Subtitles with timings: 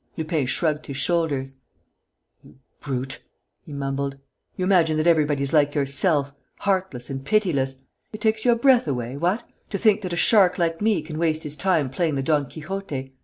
[0.17, 1.57] Lupin shrugged his shoulders:
[2.43, 3.21] "You brute!"
[3.63, 4.17] he mumbled.
[4.55, 7.75] "You imagine that everybody is like yourself, heartless and pitiless.
[8.11, 11.43] It takes your breath away, what, to think that a shark like me can waste
[11.43, 13.13] his time playing the Don Quixote?